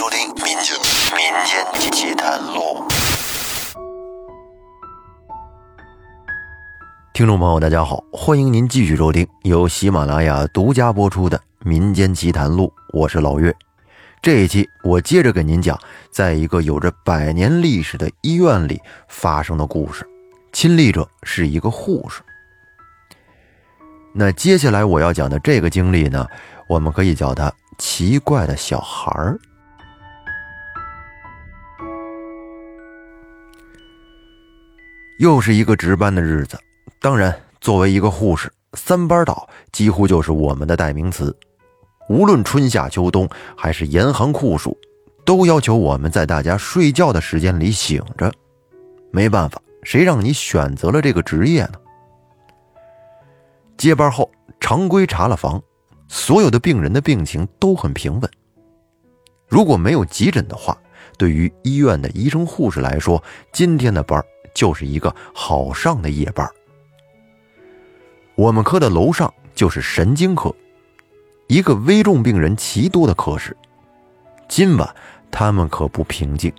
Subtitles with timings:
[0.00, 0.74] 收听《民间
[1.14, 2.88] 民间奇谈录》。
[7.12, 13.54] 听众朋友，大家好，欢迎您继续收听由喜马拉雅独家播出的《民间奇谈录》，我是老岳。
[14.22, 15.78] 这一期我接着给您讲，
[16.10, 20.08] 在一个有着百年历史的医院里发生的故事，
[20.50, 22.22] 亲历者是一个护士。
[24.14, 26.26] 那接下来我要讲的这个经历呢，
[26.70, 29.38] 我们可以叫它“奇怪的小孩儿”。
[35.20, 36.58] 又是一个值班的日子。
[36.98, 41.36] 当然，作为一个护士，三班倒几乎就是我们的代名词。
[42.08, 44.74] 无论春夏秋冬，还是严寒酷暑，
[45.22, 48.32] 都要求我们在大家睡觉的时间里醒着。
[49.10, 51.74] 没办法，谁让你选择了这个职业呢？
[53.76, 55.62] 接班后，常规查了房，
[56.08, 58.30] 所有的病人的病情都很平稳。
[59.48, 60.74] 如果没有急诊的话，
[61.18, 66.48] 对于医院的医生护士来说，今天的班就是一个好上的夜班。
[68.34, 70.54] 我们科的楼上就是神经科，
[71.46, 73.56] 一个危重病人奇多的科室。
[74.48, 74.94] 今晚
[75.30, 76.52] 他们可不平静，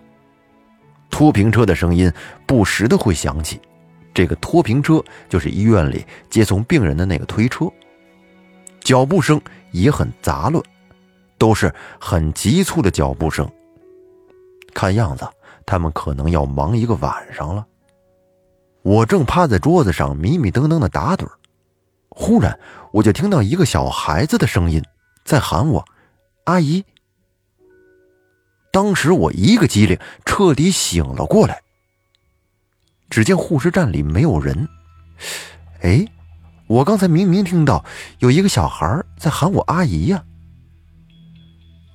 [1.10, 2.12] 拖平车的声音
[2.46, 3.60] 不时的会响起。
[4.14, 7.66] 这个拖平车就是医院里接送病人的那个推车，
[8.82, 10.64] 脚步声也很杂乱，
[11.38, 13.50] 都是很急促的脚步声。
[14.74, 15.28] 看样子
[15.66, 17.66] 他们可能要忙一个晚上了。
[18.84, 21.28] 我正趴在桌子上迷迷瞪瞪的打盹。
[22.10, 22.60] 忽然，
[22.92, 24.84] 我就听到一个小孩子的声音
[25.24, 25.86] 在喊我
[26.46, 26.84] ：“阿姨。”
[28.72, 31.62] 当时我一个机灵，彻底醒了过来。
[33.10, 34.68] 只见护士站里没有人。
[35.82, 36.06] 哎，
[36.68, 37.84] 我刚才明明听到
[38.20, 40.24] 有一个小孩在喊我阿姨呀。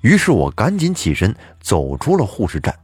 [0.03, 2.79] 于是我赶紧起身走出了护士站。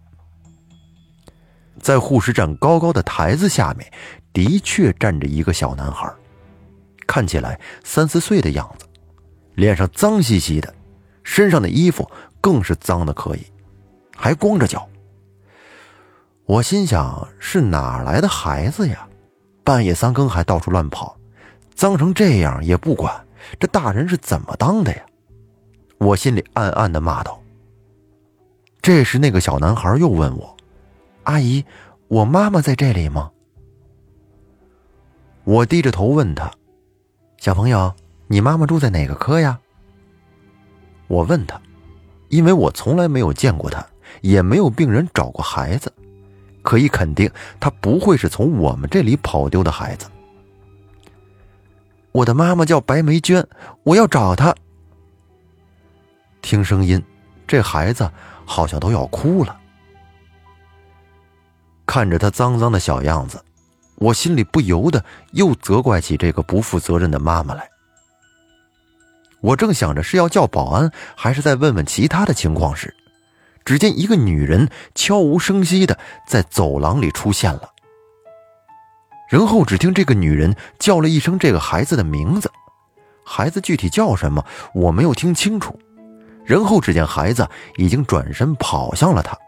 [1.83, 3.93] 在护士站高高的台子下面，
[4.33, 6.11] 的确站着一个小男孩。
[7.07, 8.87] 看起来三四岁的样子，
[9.57, 10.73] 脸上脏兮兮的，
[11.25, 12.09] 身上的衣服
[12.41, 13.45] 更是脏的可以，
[14.17, 14.89] 还光着脚。
[16.47, 19.07] 我心想：是哪来的孩子呀？
[19.65, 21.17] 半夜三更还到处乱跑，
[21.75, 23.27] 脏成这样也不管，
[23.59, 25.03] 这大人是怎么当的呀？
[25.99, 27.41] 我心里暗暗的骂道。
[28.81, 30.57] 这时，那个小男孩又问我
[31.25, 31.65] ：“阿姨，
[32.09, 33.31] 我妈妈在这里吗？”
[35.45, 36.51] 我低着头问他。
[37.39, 37.93] 小朋友，
[38.29, 39.59] 你妈妈住在哪个科呀？
[41.09, 41.61] 我问他，
[42.29, 43.85] 因为我从来没有见过他，
[44.21, 45.93] 也没有病人找过孩子，
[46.63, 47.29] 可以肯定
[47.59, 50.07] 他不会是从我们这里跑丢的孩子。
[52.13, 53.45] 我的妈妈叫白梅娟，
[53.83, 54.55] 我要找她。
[56.41, 57.03] 听声音，
[57.47, 58.09] 这孩子
[58.45, 59.59] 好像都要哭了。
[61.87, 63.43] 看着他脏脏的小样子。
[63.97, 67.69] 我心里不由得又责怪起这个不负责任的妈妈来。
[69.41, 72.95] 我正想着是要叫保安，还是再问问其他的情况时，
[73.65, 77.69] 只见一个女人悄无声息的在走廊里出现了。
[79.29, 82.51] 然后只听这个女人叫了一声这个孩子的名字，
[83.25, 84.45] 孩子具体叫什么
[84.75, 85.79] 我没有听清楚。
[86.45, 89.39] 然后只见孩子已经转身跑向了他。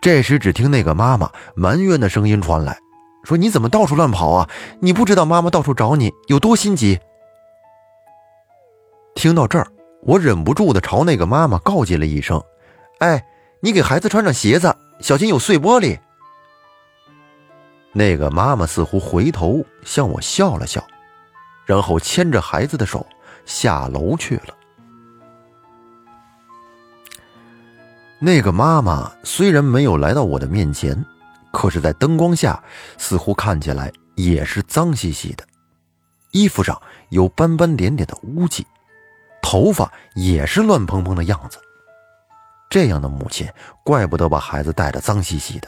[0.00, 2.78] 这时，只听那个妈妈埋怨的声音传来，
[3.24, 4.48] 说：“你怎么到处乱跑啊？
[4.80, 6.98] 你不知道妈妈到处找你有多心急。”
[9.14, 9.66] 听到这儿，
[10.02, 12.42] 我忍不住的朝那个妈妈告诫了一声
[13.00, 13.22] ：“哎，
[13.60, 15.98] 你给孩子穿上鞋子，小心有碎玻璃。”
[17.92, 20.82] 那个妈妈似乎回头向我笑了笑，
[21.66, 23.04] 然后牵着孩子的手
[23.44, 24.54] 下楼去了。
[28.22, 30.94] 那个妈妈虽然没有来到我的面前，
[31.50, 32.62] 可是，在灯光下，
[32.98, 35.44] 似乎看起来也是脏兮兮的，
[36.30, 38.66] 衣服上有斑斑点点的污迹，
[39.40, 41.58] 头发也是乱蓬蓬的样子。
[42.68, 43.50] 这样的母亲，
[43.82, 45.66] 怪不得把孩子带的脏兮兮的。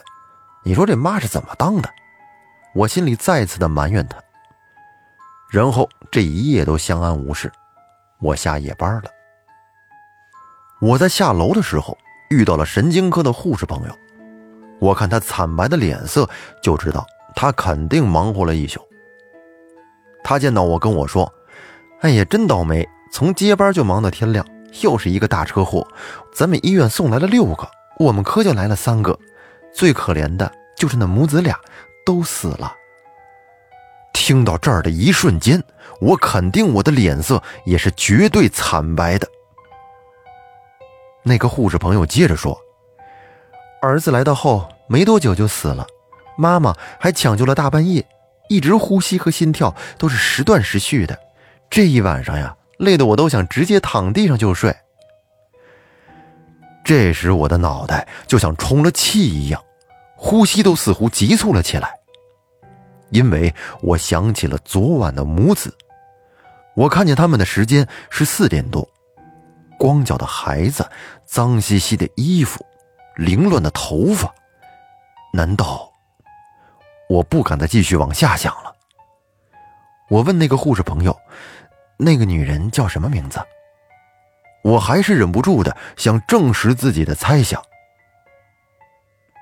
[0.62, 1.88] 你说这妈是怎么当的？
[2.74, 4.18] 我心里再次的埋怨她。
[5.50, 7.50] 然后这一夜都相安无事，
[8.20, 9.04] 我下夜班了。
[10.82, 11.96] 我在下楼的时候。
[12.32, 13.94] 遇到了神经科的护士朋友，
[14.80, 16.28] 我看他惨白的脸色，
[16.62, 17.06] 就知道
[17.36, 18.80] 他肯定忙活了一宿。
[20.24, 21.30] 他见到我跟我说
[22.00, 24.46] ：“哎呀，真倒霉，从接班就忙到天亮，
[24.80, 25.86] 又是一个大车祸。
[26.34, 27.68] 咱们医院送来了六个，
[27.98, 29.18] 我们科就来了三个，
[29.74, 31.58] 最可怜的就是那母子俩，
[32.06, 32.72] 都死了。”
[34.14, 35.62] 听到这儿的一瞬间，
[36.00, 39.26] 我肯定我的脸色也是绝对惨白的。
[41.24, 42.58] 那个护士朋友接着说
[43.80, 45.86] ：“儿子来到后没多久就死了，
[46.36, 48.04] 妈妈还抢救了大半夜，
[48.48, 51.18] 一直呼吸和心跳都是时断时续的。
[51.70, 54.74] 这一晚上呀，累得我都想直接躺地上就睡。”
[56.84, 59.62] 这时我的脑袋就像充了气一样，
[60.16, 61.94] 呼吸都似乎急促了起来，
[63.10, 65.72] 因为我想起了昨晚的母子。
[66.74, 68.88] 我看见他们的时间是四点多。
[69.82, 70.88] 光脚的孩子，
[71.24, 72.64] 脏兮兮的衣服，
[73.16, 74.32] 凌乱的头发，
[75.32, 75.90] 难道？
[77.08, 78.72] 我不敢再继续往下想了。
[80.08, 81.18] 我问那个护士朋友
[81.98, 83.44] ：“那个女人叫什么名字？”
[84.62, 87.60] 我还是忍不住的想证实自己的猜想。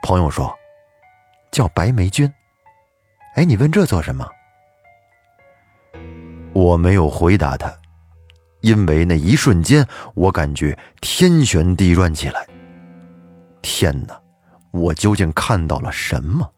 [0.03, 0.59] 朋友说
[1.53, 2.33] ：“叫白梅娟。”
[3.37, 4.27] 哎，你问这做什么？
[6.55, 7.80] 我没有回答他。
[8.61, 12.47] 因为那一瞬间，我感觉天旋地转起来。
[13.63, 14.21] 天哪，
[14.71, 16.51] 我究竟看到了什么？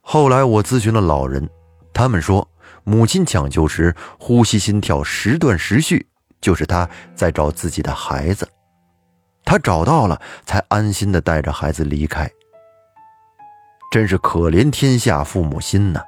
[0.00, 1.48] 后来我咨询了老人，
[1.92, 2.46] 他们说，
[2.84, 6.06] 母亲抢救时呼吸心跳时断时续，
[6.40, 8.48] 就是她在找自己的孩子。
[9.44, 12.30] 她找到了，才安心的带着孩子离开。
[13.90, 16.02] 真是可怜天下父母心呐！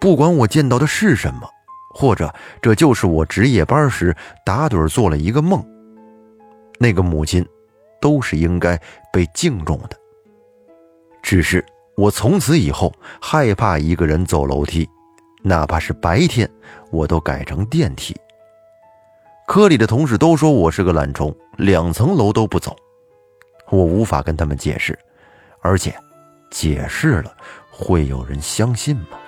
[0.00, 1.48] 不管我见到的是什么。
[1.98, 4.14] 或者这就是我值夜班时
[4.44, 5.64] 打盹做了一个梦。
[6.78, 7.42] 那个母亲，
[8.02, 8.78] 都是应该
[9.10, 9.96] 被敬重的。
[11.22, 11.64] 只是
[11.96, 14.86] 我从此以后害怕一个人走楼梯，
[15.42, 16.46] 哪怕是白天，
[16.90, 18.14] 我都改成电梯。
[19.46, 22.76] 科里的同事都说我是个懒虫，两层楼都不走。
[23.70, 24.98] 我无法跟他们解释，
[25.60, 25.96] 而且
[26.50, 27.34] 解释了
[27.70, 29.18] 会有人相信吗？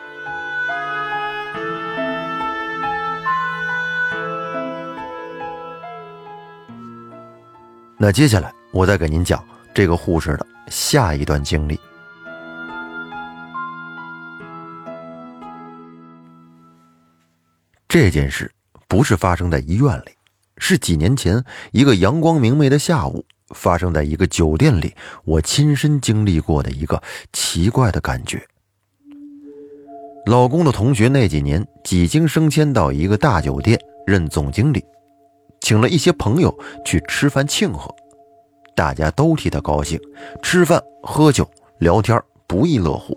[8.01, 11.79] 那接下来，我再给您讲这个护士的下一段经历。
[17.89, 18.49] 这件事
[18.87, 20.13] 不是发生在医院里，
[20.59, 21.43] 是几年前
[21.73, 27.03] 一个阳光明媚的下午，发生在一个酒店里，我亲身经历过的一个
[27.33, 28.47] 奇怪的感觉。
[30.27, 34.85] 老公的同学那几年几经升迁到一个大酒店任总经理。
[35.61, 37.95] 请了一些朋友去吃饭庆贺，
[38.75, 40.01] 大家都替他高兴，
[40.43, 43.17] 吃饭、喝酒、聊天，不亦乐乎。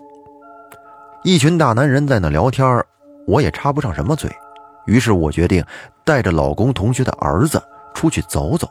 [1.24, 2.84] 一群大男人在那聊天，
[3.26, 4.30] 我也插不上什么嘴。
[4.86, 5.64] 于是我决定
[6.04, 7.62] 带着老公同学的儿子
[7.94, 8.68] 出去走走。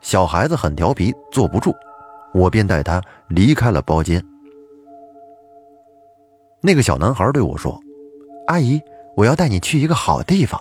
[0.00, 1.72] 小孩子很调皮，坐不住，
[2.34, 4.22] 我便带他离开了包间。
[6.60, 7.78] 那个小男孩对我说
[8.48, 8.80] ：“阿姨，
[9.16, 10.60] 我要带你去一个好地方。”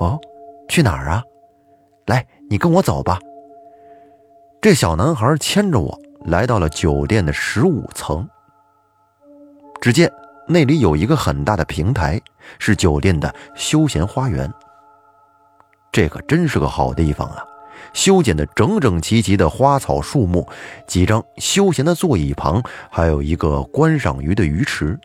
[0.00, 0.18] 哦。
[0.70, 1.20] 去哪儿啊？
[2.06, 3.18] 来，你跟我走吧。
[4.60, 8.26] 这小男孩牵着我来到了酒店的十五层。
[9.80, 10.08] 只见
[10.46, 12.20] 那里有一个很大的平台，
[12.60, 14.48] 是酒店的休闲花园。
[15.90, 17.44] 这可真是个好地方啊！
[17.92, 20.48] 修剪的整整齐齐的花草树木，
[20.86, 24.96] 几张休闲的座椅旁，还有一个观赏鱼的鱼池。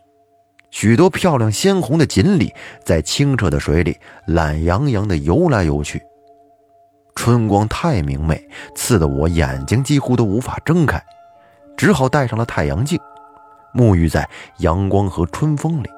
[0.78, 2.52] 许多漂亮鲜红的锦鲤
[2.84, 3.96] 在清澈的水里
[4.26, 6.02] 懒洋洋地游来游去，
[7.14, 11.02] 春光太明媚，刺得我眼睛几乎都无法睁开，
[11.78, 13.00] 只好戴上了太阳镜，
[13.72, 15.88] 沐浴在阳光和春风里。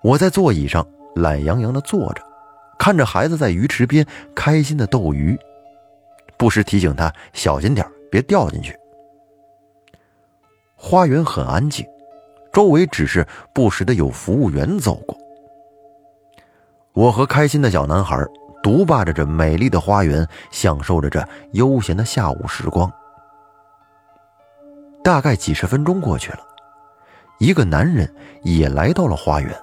[0.00, 0.82] 我在座椅上
[1.14, 2.22] 懒洋洋地坐着，
[2.78, 5.38] 看着孩子在鱼池边开心地斗鱼，
[6.38, 8.74] 不时提醒他小心点别掉进去。
[10.74, 11.86] 花园很安静。
[12.58, 15.16] 周围只是不时的有服务员走过。
[16.92, 18.20] 我和开心的小男孩
[18.64, 22.92] 独霸着这美丽的花园，享受着这悠闲的下午时光。
[25.04, 26.40] 大概几十分钟过去了，
[27.38, 28.12] 一个男人
[28.42, 29.54] 也来到了花园。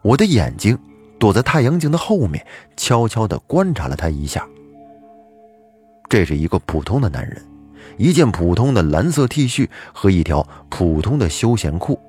[0.00, 0.78] 我的眼睛
[1.18, 2.42] 躲在太阳镜的后面，
[2.74, 4.48] 悄悄地观察了他一下。
[6.08, 7.36] 这是一个普通的男人。
[7.96, 12.00] 一件普通的蓝色 T 恤和一条普通的休闲裤，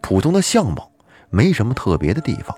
[0.00, 0.90] 普通的相貌，
[1.30, 2.56] 没什么特别的地方。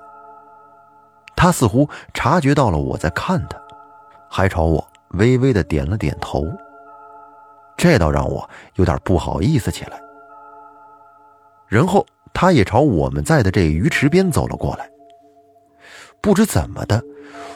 [1.37, 3.59] 他似乎察觉到了我在看他，
[4.31, 6.45] 还朝我微微的点了点头。
[7.77, 10.01] 这倒让我有点不好意思起来。
[11.69, 14.89] 然后他也朝我们在的这鱼池边走了过来。
[16.23, 17.03] 不知怎么的，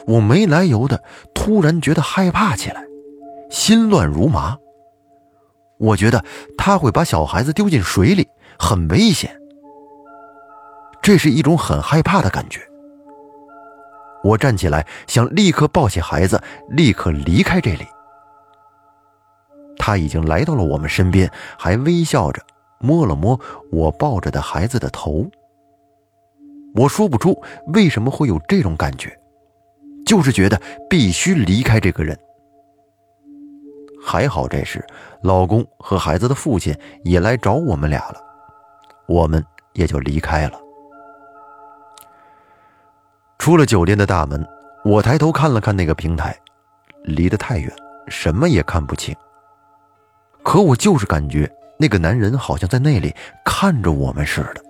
[0.05, 2.85] 我没来由的突然觉得害怕起来，
[3.49, 4.55] 心乱如麻。
[5.81, 6.23] 我觉得
[6.55, 9.35] 他会把小孩子丢进水里，很危险。
[11.01, 12.61] 这是一种很害怕的感觉。
[14.23, 17.87] 我站起来，想立刻抱起孩子，立刻离开这里。
[19.79, 22.39] 他已经来到了我们身边，还微笑着
[22.79, 23.39] 摸了摸
[23.71, 25.25] 我抱着的孩子的头。
[26.75, 27.41] 我说不出
[27.73, 29.11] 为什么会有这种感觉，
[30.05, 32.15] 就是觉得必须离开这个人。
[34.03, 34.83] 还好这时，
[35.21, 38.19] 老公和孩子的父亲也来找我们俩了，
[39.07, 40.59] 我们也就离开了。
[43.37, 44.45] 出了酒店的大门，
[44.83, 46.35] 我抬头看了看那个平台，
[47.03, 47.71] 离得太远，
[48.07, 49.15] 什么也看不清。
[50.43, 53.13] 可我就是感觉那个男人好像在那里
[53.45, 54.61] 看着我们似的。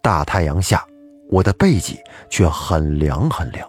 [0.00, 0.84] 大太阳下，
[1.30, 3.68] 我的背脊却很凉很凉。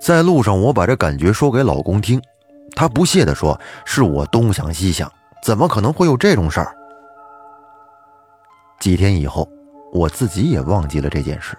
[0.00, 2.20] 在路上，我把这感觉说给老公听，
[2.74, 5.10] 他不屑地说：“是我东想西想，
[5.42, 6.74] 怎么可能会有这种事儿？”
[8.80, 9.48] 几天以后，
[9.92, 11.56] 我自己也忘记了这件事。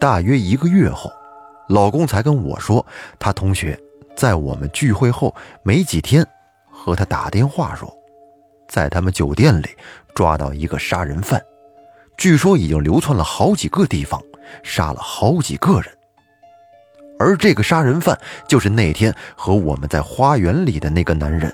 [0.00, 1.10] 大约一个月后，
[1.68, 2.84] 老公才跟我说，
[3.18, 3.78] 他同学
[4.16, 6.26] 在我们聚会后没几天，
[6.70, 7.92] 和他打电话说，
[8.68, 9.68] 在他们酒店里
[10.14, 11.40] 抓到一个杀人犯，
[12.16, 14.20] 据说已经流窜了好几个地方，
[14.62, 15.95] 杀了好几个人。
[17.18, 18.18] 而这个杀人犯
[18.48, 21.52] 就是那天和我们在花园里的那个男人。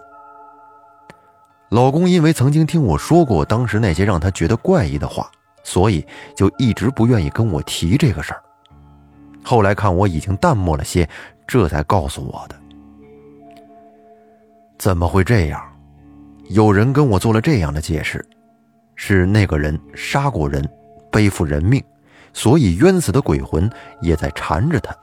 [1.70, 5.30] 老公因为曾经听我说过当时那些让他觉得怪异的话，
[5.64, 8.42] 所以就一直不愿意跟我提这个事儿。
[9.42, 11.08] 后来看我已经淡漠了些，
[11.46, 12.56] 这才告诉我的。
[14.78, 15.62] 怎么会这样？
[16.48, 18.22] 有人跟我做了这样的解释：
[18.96, 20.68] 是那个人杀过人，
[21.10, 21.82] 背负人命，
[22.34, 23.70] 所以冤死的鬼魂
[24.02, 24.94] 也在缠着他。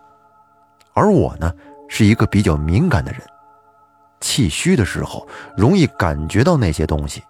[1.00, 1.54] 而我呢，
[1.88, 3.22] 是一个比较敏感的人，
[4.20, 5.26] 气虚的时候
[5.56, 7.24] 容易感觉到那些东西。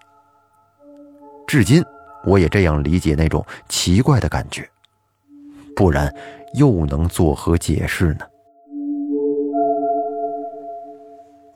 [1.46, 1.86] 至今，
[2.26, 4.68] 我也这样理解那种奇怪的感觉，
[5.76, 6.12] 不然
[6.56, 8.26] 又能作何解释呢？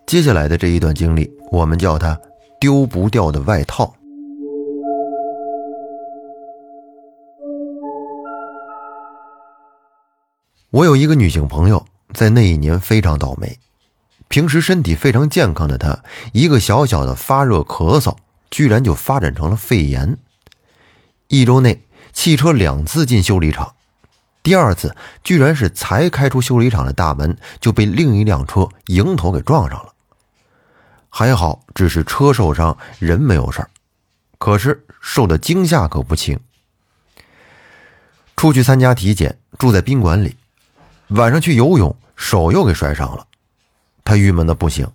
[0.05, 2.15] 接下来的这一段经历，我们叫它
[2.61, 3.91] “丢不掉的外套”。
[10.69, 11.83] 我有一个女性朋友。
[12.13, 13.59] 在那一年非常倒霉，
[14.27, 18.15] 平时身体非常健康的他，一个小小的发热咳嗽，
[18.49, 20.17] 居然就发展成了肺炎。
[21.27, 23.73] 一周内，汽车两次进修理厂，
[24.43, 29.93] 第二次居然是才开出修理厂的大门，就被另一辆车迎头给撞上了。
[31.09, 33.69] 还好，只是车受伤，人没有事儿，
[34.37, 36.39] 可是受的惊吓可不轻。
[38.35, 40.35] 出去参加体检，住在宾馆里，
[41.09, 41.95] 晚上去游泳。
[42.23, 43.27] 手又给摔伤了，
[44.05, 44.89] 他郁闷的不行。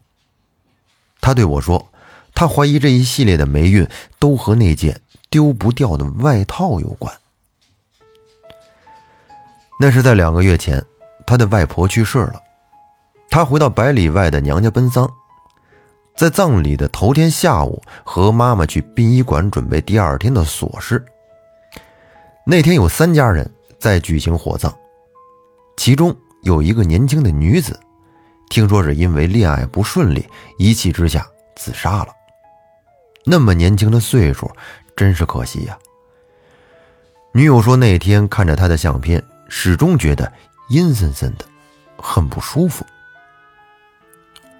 [1.20, 1.92] 他对我说
[2.35, 3.87] ：“他怀疑这一系列的霉运
[4.18, 7.14] 都和那件丢不掉的外套有关。”
[9.78, 10.82] 那是在两个月前，
[11.26, 12.40] 他的外婆去世了，
[13.28, 15.06] 他回到百里外的娘家奔丧，
[16.16, 21.04] 在葬礼的头天下午，和妈妈去殡仪馆准备第二天的琐事。
[22.47, 24.75] 那天有三家人在举行火葬，
[25.76, 26.16] 其中。
[26.42, 27.78] 有一个年轻的女子，
[28.49, 30.26] 听说是因为恋爱不顺利，
[30.57, 31.26] 一气之下
[31.57, 32.09] 自杀了。
[33.25, 34.50] 那么年轻的岁数，
[34.97, 35.76] 真是可惜呀。
[37.33, 40.33] 女友说，那天看着他的相片，始终觉得
[40.71, 41.45] 阴森森的，
[41.99, 42.87] 很不舒服。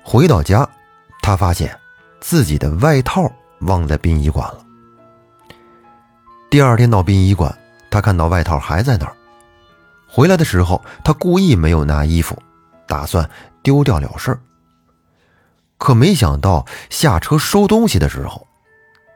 [0.03, 0.69] 回到家，
[1.23, 1.75] 他发现
[2.21, 3.31] 自己的外套
[3.61, 4.65] 忘在殡仪馆了。
[6.51, 7.57] 第二天到殡仪馆，
[7.91, 9.15] 他看到外套还在那儿。
[10.19, 12.37] 回来的时候，他故意没有拿衣服，
[12.89, 13.31] 打算
[13.63, 14.41] 丢掉了事儿。
[15.77, 18.45] 可没想到下车收东西的时候，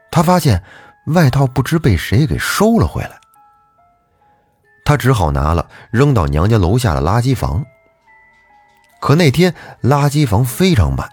[0.09, 0.63] 他发现
[1.07, 3.19] 外套不知被谁给收了回来。
[4.85, 7.65] 他只好拿了扔到娘家楼下的垃圾房。
[9.01, 11.09] 可那天垃圾房非常满，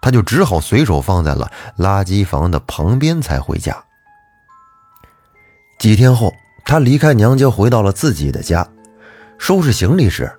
[0.00, 3.84] 他就只好随手放在了垃圾房的旁边才回家。
[5.78, 6.32] 几天后。
[6.64, 8.68] 他离开娘家，回到了自己的家，
[9.38, 10.30] 收拾行李时，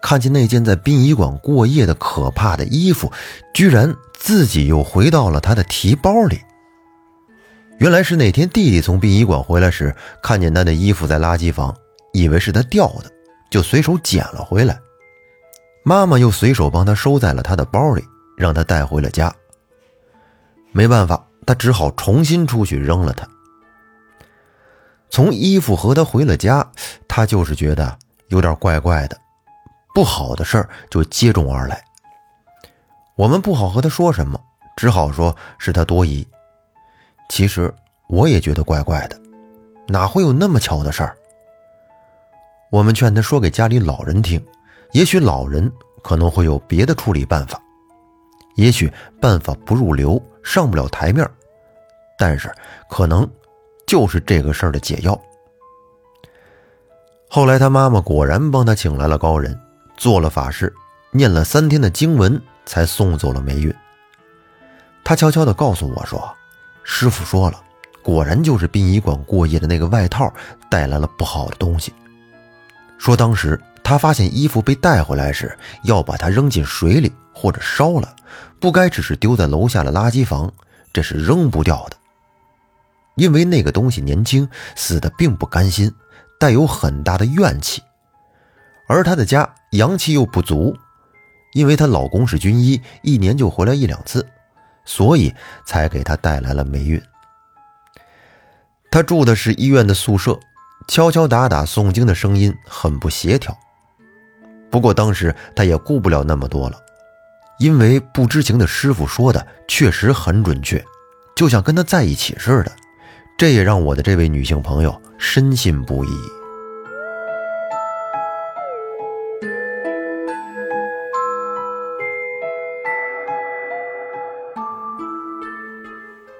[0.00, 3.12] 看见那件在殡仪馆过夜的可怕的衣服，
[3.52, 6.40] 居然自己又回到了他的提包里。
[7.78, 11.76] 原来是那天弟弟从殡仪馆回来时，看见他的衣服在垃圾房，
[12.12, 13.10] 以为是他掉的，
[13.50, 14.78] 就随手捡了回来。
[15.84, 18.02] 妈妈又随手帮他收在了他的包里，
[18.36, 19.30] 让他带回了家。
[20.72, 23.28] 没办法，他只好重新出去扔了它。
[25.10, 26.66] 从衣服和他回了家，
[27.06, 29.18] 他就是觉得有点怪怪的，
[29.94, 31.82] 不好的事儿就接踵而来。
[33.14, 34.38] 我们不好和他说什么，
[34.76, 36.26] 只好说是他多疑。
[37.28, 37.72] 其实
[38.08, 39.18] 我也觉得怪怪的，
[39.88, 41.16] 哪会有那么巧的事儿？
[42.70, 44.44] 我们劝他说给家里老人听，
[44.92, 45.70] 也许老人
[46.02, 47.60] 可能会有别的处理办法，
[48.56, 51.28] 也许办法不入流，上不了台面，
[52.18, 52.52] 但是
[52.90, 53.28] 可能
[53.86, 55.18] 就是这个事儿的解药。
[57.36, 59.60] 后来他妈妈果然帮他请来了高人，
[59.98, 60.72] 做了法事，
[61.10, 63.70] 念了三天的经文，才送走了霉运。
[65.04, 66.34] 他悄悄地告诉我说
[66.82, 67.60] ：“师傅说了，
[68.02, 70.32] 果然就是殡仪馆过夜的那个外套
[70.70, 71.92] 带来了不好的东西。
[72.96, 78.16] 说当时他发现衣服被带回来时，要把它扔进水里或者烧了，
[78.58, 80.50] 不该只是丢在楼下的垃圾房，
[80.90, 81.98] 这是扔不掉的。
[83.16, 85.92] 因为那个东西年轻，死的并不甘心，
[86.38, 87.82] 带有很大的怨气，
[88.86, 90.76] 而她的家阳气又不足，
[91.52, 94.26] 因为她老公是军医，一年就回来一两次。”
[94.88, 97.02] 所以才给她带来了霉运。
[98.88, 100.38] 她住的是医院的宿舍，
[100.86, 103.58] 敲敲打打诵经的声音很不协调。
[104.70, 106.78] 不过当时她也顾不了那么多了，
[107.58, 110.84] 因为不知情的师傅说的确实很准确，
[111.34, 112.70] 就像跟她在一起似的。
[113.36, 116.08] 这也让我的这位女性朋友深信不疑。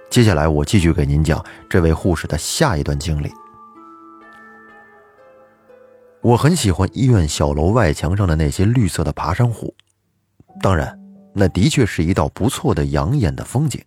[0.08, 3.30] 接下来，我继续给您讲这位护士的下一段经历。
[6.22, 9.74] 我很喜欢医院小楼外墙上的那些绿色的爬山虎，
[10.62, 10.98] 当然，
[11.34, 13.78] 那的确是一道不错的养眼的风景。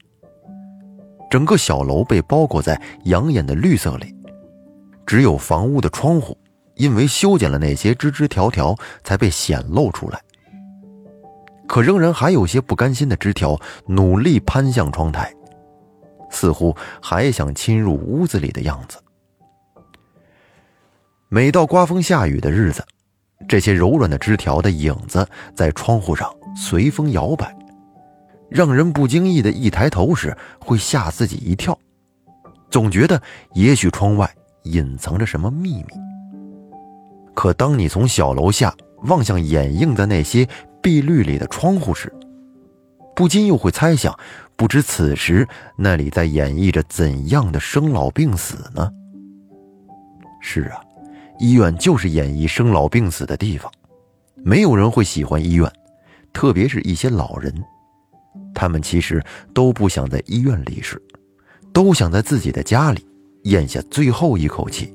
[1.32, 4.16] 整个小楼被包裹在养眼的绿色里，
[5.10, 6.38] 只有房屋的窗户，
[6.76, 10.22] 因为修剪了那些枝枝条条，才被显露出来。
[11.68, 15.34] 可仍然还有些不甘心的枝条，努力攀向窗台。
[16.30, 19.00] 似乎还想侵入屋子里的样子。
[21.28, 22.86] 每到刮风下雨的日子，
[23.48, 27.52] 这些柔软的枝条的影子在窗户上随风摇摆，
[28.48, 31.76] 让人不经意的一抬头时会吓自己一跳，
[32.70, 33.20] 总觉得
[33.56, 34.32] 也许窗外
[34.64, 35.94] 隐藏着什么秘密。
[37.34, 40.48] 可当你从小楼下望向掩映在那些
[40.82, 42.12] 碧绿里的窗户时，
[43.16, 44.18] 不禁又会猜想。
[44.56, 48.92] 不知此时那里在演绎着怎样的生老病死呢？
[50.42, 50.82] 是啊，
[51.40, 53.72] 医院就是演绎生老病死的地方。
[54.36, 55.72] 没有人会喜欢医院，
[56.34, 57.54] 特别是一些老人，
[58.54, 61.02] 他们其实都不想在医院离世，
[61.72, 63.08] 都想在自己的家里
[63.44, 64.94] 咽下最后一口气，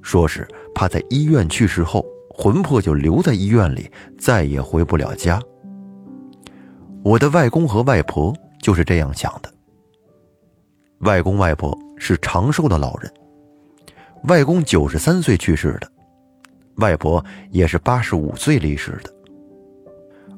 [0.00, 5.40] 说是怕在医院去世后魂魄就留在医院里，再也回不了家。
[7.02, 8.34] 我的外公和外婆。
[8.62, 9.52] 就是这样想的。
[11.00, 13.12] 外公外婆是长寿的老人，
[14.28, 15.90] 外公九十三岁去世的，
[16.76, 19.12] 外婆也是八十五岁离世的，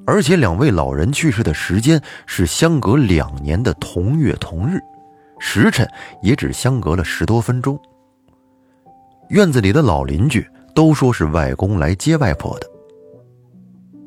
[0.07, 4.81] 而且两位老人去世的时间是相隔两年的同月同日，
[5.47, 5.87] 时辰
[6.23, 7.79] 也只相隔了十多分钟。
[9.29, 12.67] 院子里的老邻居都说是外公来接外婆的。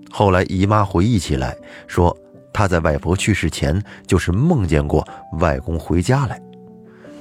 [0.09, 2.15] 后来姨妈回忆起来说。
[2.53, 6.41] 她在外婆去世前就是梦见过外公回家来，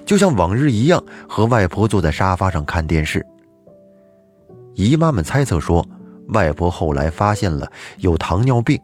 [0.07, 3.23] 就像往日一样和外婆坐在沙发上看电视。
[4.75, 5.87] 姨妈们猜测说，
[6.29, 8.81] 外婆后来发现了有糖尿病，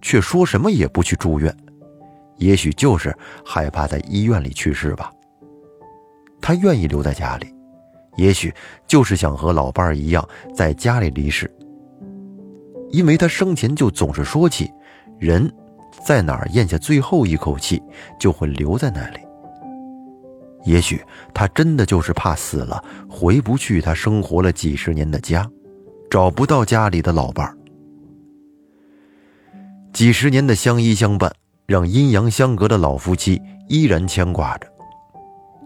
[0.00, 1.54] 却说什么也不去住院，
[2.40, 5.12] 也许就是害怕在医院里去世吧。
[6.40, 7.46] 她愿意留在家里，
[8.16, 8.52] 也许
[8.88, 11.48] 就是想和老伴儿一样在家里离世，
[12.90, 14.68] 因为她生前就总是说起
[15.20, 15.48] 人。
[16.06, 17.82] 在哪儿咽下最后一口气，
[18.18, 19.18] 就会留在那里。
[20.64, 21.02] 也许
[21.34, 25.46] 他真的就是怕死了，回不去他生活了几十年的家，
[26.08, 27.54] 找不到家里的老伴儿。
[29.92, 31.30] 几十年的相依相伴，
[31.70, 34.66] 让阴阳相隔的老夫妻依然牵挂着。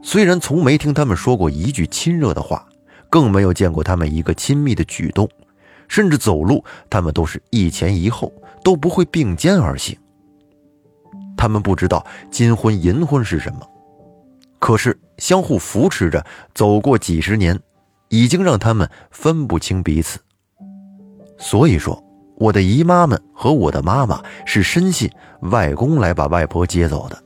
[0.03, 2.69] 虽然从没听他们说过一句亲热的话，
[3.09, 5.27] 更没有见过他们一个亲密的举动，
[5.89, 8.31] 甚至走路，他们都是一前一后，
[8.63, 9.97] 都不会并肩而行。
[11.39, 13.61] 他们不知道金婚银婚是什么，
[14.59, 16.23] 可是相互扶持着
[16.55, 17.59] 走过几十年，
[18.11, 20.21] 已经让他们分不清彼此。
[21.39, 22.04] 所以说，
[22.37, 25.11] 我的姨妈们和我的妈妈是深信
[25.43, 27.23] 外公来把外婆接走的。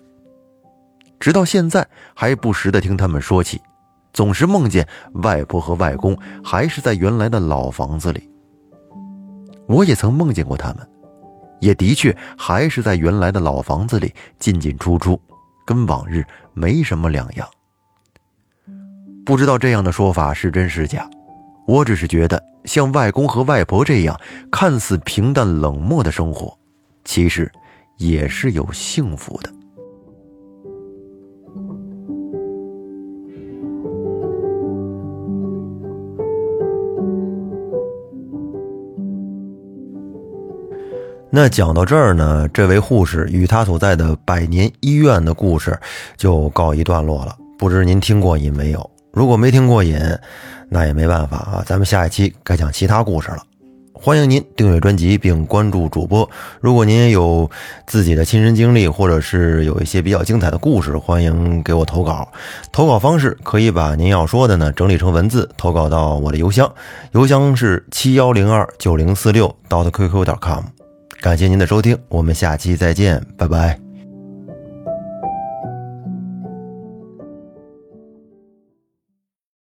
[1.19, 3.61] 直到现在，还不时的听他们说起，
[4.13, 8.29] 总是梦见外婆和外公还是在原来的老房子里。
[9.67, 10.89] 我也曾梦见过他们。
[11.61, 15.21] 也的确还是在原来的老房子里进进出出，
[15.67, 17.49] 跟往日没什么两样。
[19.27, 21.11] 不知道这样的说法是真是假，
[21.69, 24.19] 我只是觉得，像外公和外婆这样
[24.51, 26.57] 看似平淡冷漠的生活，
[27.05, 27.53] 其实
[27.99, 29.53] 也是有幸福的。
[41.31, 45.79] 那讲到这儿呢，这位护士与他所在的百年医院的故事
[46.17, 47.37] 就告一段落了。
[47.59, 48.91] 不知您听过瘾没有？
[49.19, 49.99] 如果没听过瘾，
[50.69, 51.65] 那也没办法啊。
[51.67, 53.39] 咱们下一期该讲其他故事了。
[53.93, 56.31] 欢迎您订阅专辑并关注主播。
[56.61, 57.51] 如果您也有
[57.85, 62.31] 自己的亲身经历，或者是有一些比较精彩的故事，欢迎给我投稿。
[62.71, 66.73] 投稿方式可以把您要说的呢整理成文字，投稿到我的邮箱，
[67.11, 70.63] 邮箱是七幺零二九零四六 dot qq 点 com。
[71.21, 73.88] 感谢您的收听，我们下期再见，拜拜。